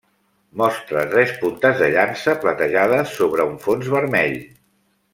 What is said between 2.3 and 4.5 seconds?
platejades sobre un fons vermell.